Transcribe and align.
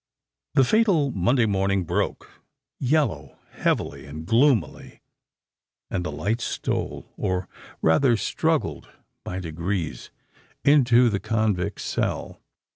The 0.55 0.63
fatal 0.63 1.11
Monday 1.11 1.45
morning 1.45 1.83
broke, 1.83 2.27
yellow—heavily—and 2.79 4.25
gloomily; 4.25 4.99
and 5.91 6.03
the 6.03 6.11
light 6.11 6.41
stole—or 6.41 7.47
rather 7.83 8.17
struggled 8.17 8.89
by 9.23 9.39
degrees 9.39 10.09
into 10.63 11.07
the 11.09 11.19
convict's 11.19 11.83
cell. 11.83 12.41